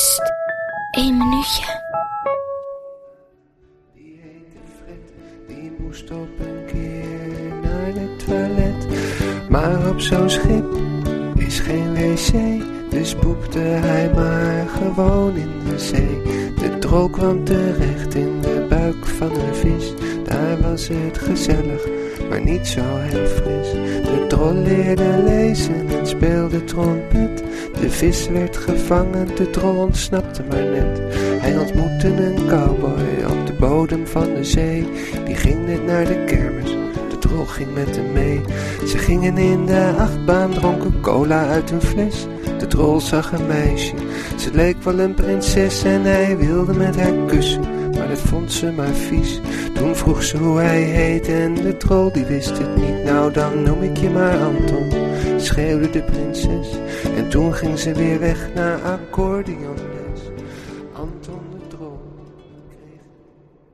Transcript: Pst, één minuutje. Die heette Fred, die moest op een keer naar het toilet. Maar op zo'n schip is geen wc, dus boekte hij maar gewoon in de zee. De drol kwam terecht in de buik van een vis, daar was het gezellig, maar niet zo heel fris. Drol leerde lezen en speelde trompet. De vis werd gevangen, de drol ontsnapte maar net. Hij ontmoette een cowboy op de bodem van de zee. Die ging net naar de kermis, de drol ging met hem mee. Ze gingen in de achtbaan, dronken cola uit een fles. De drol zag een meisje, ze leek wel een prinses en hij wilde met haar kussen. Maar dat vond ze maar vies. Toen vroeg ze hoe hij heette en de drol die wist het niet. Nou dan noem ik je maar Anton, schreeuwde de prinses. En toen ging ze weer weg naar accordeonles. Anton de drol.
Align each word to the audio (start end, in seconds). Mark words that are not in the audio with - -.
Pst, 0.00 0.22
één 0.90 1.16
minuutje. 1.16 1.64
Die 3.94 4.20
heette 4.22 4.58
Fred, 4.78 5.12
die 5.46 5.72
moest 5.78 6.10
op 6.10 6.28
een 6.38 6.64
keer 6.66 7.54
naar 7.62 8.02
het 8.02 8.24
toilet. 8.24 8.86
Maar 9.48 9.88
op 9.88 10.00
zo'n 10.00 10.30
schip 10.30 10.64
is 11.36 11.60
geen 11.60 11.94
wc, 11.94 12.62
dus 12.90 13.16
boekte 13.16 13.58
hij 13.58 14.10
maar 14.14 14.68
gewoon 14.68 15.36
in 15.36 15.52
de 15.68 15.78
zee. 15.78 16.22
De 16.54 16.78
drol 16.78 17.08
kwam 17.08 17.44
terecht 17.44 18.14
in 18.14 18.40
de 18.40 18.66
buik 18.68 19.06
van 19.06 19.30
een 19.30 19.54
vis, 19.54 19.92
daar 20.24 20.60
was 20.60 20.88
het 20.88 21.18
gezellig, 21.18 21.86
maar 22.28 22.40
niet 22.40 22.66
zo 22.66 22.96
heel 22.96 23.26
fris. 23.26 23.59
Drol 24.40 24.54
leerde 24.54 25.22
lezen 25.24 25.88
en 25.88 26.06
speelde 26.06 26.64
trompet. 26.64 27.42
De 27.80 27.90
vis 27.90 28.28
werd 28.28 28.56
gevangen, 28.56 29.26
de 29.36 29.50
drol 29.50 29.76
ontsnapte 29.76 30.42
maar 30.48 30.64
net. 30.64 31.00
Hij 31.40 31.58
ontmoette 31.58 32.06
een 32.06 32.46
cowboy 32.48 33.24
op 33.30 33.46
de 33.46 33.52
bodem 33.58 34.06
van 34.06 34.34
de 34.34 34.44
zee. 34.44 34.88
Die 35.24 35.34
ging 35.34 35.66
net 35.66 35.84
naar 35.86 36.04
de 36.04 36.24
kermis, 36.24 36.70
de 37.10 37.18
drol 37.18 37.44
ging 37.44 37.74
met 37.74 37.96
hem 37.96 38.12
mee. 38.12 38.40
Ze 38.86 38.98
gingen 38.98 39.38
in 39.38 39.66
de 39.66 39.94
achtbaan, 39.98 40.50
dronken 40.50 41.00
cola 41.00 41.46
uit 41.46 41.70
een 41.70 41.82
fles. 41.82 42.26
De 42.70 42.76
drol 42.76 43.00
zag 43.00 43.32
een 43.32 43.46
meisje, 43.46 43.94
ze 44.36 44.50
leek 44.52 44.82
wel 44.82 44.98
een 44.98 45.14
prinses 45.14 45.84
en 45.84 46.02
hij 46.02 46.36
wilde 46.36 46.74
met 46.74 47.00
haar 47.00 47.26
kussen. 47.26 47.60
Maar 47.92 48.08
dat 48.08 48.18
vond 48.18 48.52
ze 48.52 48.72
maar 48.72 48.94
vies. 48.94 49.40
Toen 49.74 49.96
vroeg 49.96 50.22
ze 50.22 50.36
hoe 50.36 50.58
hij 50.58 50.82
heette 50.82 51.32
en 51.32 51.54
de 51.54 51.76
drol 51.76 52.12
die 52.12 52.24
wist 52.24 52.58
het 52.58 52.76
niet. 52.76 53.04
Nou 53.04 53.32
dan 53.32 53.62
noem 53.62 53.82
ik 53.82 53.96
je 53.96 54.10
maar 54.10 54.38
Anton, 54.38 54.90
schreeuwde 55.36 55.90
de 55.90 56.02
prinses. 56.02 56.68
En 57.16 57.28
toen 57.28 57.54
ging 57.54 57.78
ze 57.78 57.92
weer 57.92 58.20
weg 58.20 58.54
naar 58.54 58.82
accordeonles. 58.82 60.20
Anton 60.92 61.40
de 61.58 61.76
drol. 61.76 62.09